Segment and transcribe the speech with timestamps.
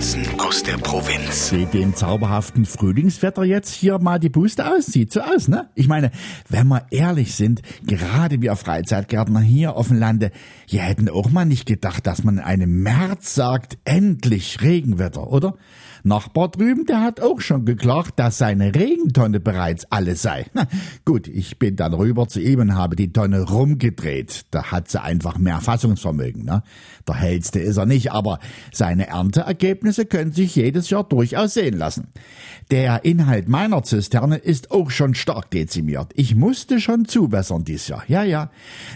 [0.00, 0.30] Notizen
[0.66, 1.50] der Provinz.
[1.50, 4.86] Bei dem zauberhaften Frühlingswetter jetzt hier mal die Puste aus.
[4.86, 5.68] Sieht so aus, ne?
[5.74, 6.10] Ich meine,
[6.48, 10.30] wenn wir ehrlich sind, gerade wir Freizeitgärtner hier auf dem Lande,
[10.68, 15.54] wir hätten auch mal nicht gedacht, dass man einem März sagt, endlich Regenwetter, oder?
[16.02, 20.46] Nachbar drüben, der hat auch schon geklagt, dass seine Regentonne bereits alle sei.
[20.54, 20.66] Na,
[21.04, 24.46] gut, ich bin dann rüber zu ihm und habe die Tonne rumgedreht.
[24.50, 26.44] Da hat sie einfach mehr Fassungsvermögen.
[26.44, 26.62] Ne?
[27.06, 28.38] Der hellste ist er nicht, aber
[28.72, 32.08] seine Ernteergebnisse können sich jedes Jahr durchaus sehen lassen.
[32.70, 36.12] Der Inhalt meiner Zisterne ist auch schon stark dezimiert.
[36.14, 38.04] Ich musste schon zubessern dieses Jahr.
[38.06, 38.50] Ja, ja.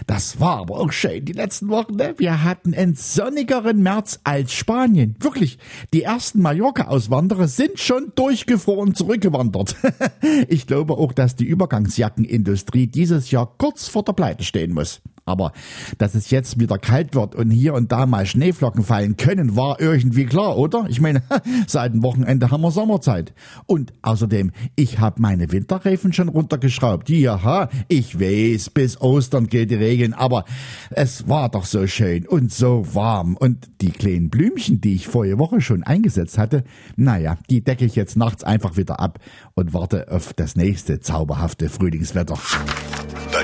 [0.07, 1.95] Das war aber auch schön die letzten Wochen.
[1.95, 2.15] Ne?
[2.17, 5.15] Wir hatten einen sonnigeren März als Spanien.
[5.19, 5.57] Wirklich.
[5.93, 9.75] Die ersten Mallorca-Auswanderer sind schon durchgefroren zurückgewandert.
[10.47, 15.01] ich glaube auch, dass die Übergangsjackenindustrie dieses Jahr kurz vor der Pleite stehen muss.
[15.27, 15.53] Aber
[15.97, 19.81] dass es jetzt wieder kalt wird und hier und da mal Schneeflocken fallen können, war
[19.81, 20.85] irgendwie klar, oder?
[20.87, 21.23] Ich meine,
[21.67, 23.33] seit dem Wochenende haben wir Sommerzeit.
[23.65, 27.09] Und außerdem, ich habe meine Winterreifen schon runtergeschraubt.
[27.09, 30.45] Ja, ich weiß, bis Ostern gilt die Regeln, aber
[30.91, 33.35] es war doch so schön und so warm.
[33.35, 36.63] Und die kleinen Blümchen, die ich vorige Woche schon eingesetzt hatte,
[36.97, 39.17] naja, die decke ich jetzt nachts einfach wieder ab
[39.55, 42.37] und warte auf das nächste zauberhafte Frühlingswetter.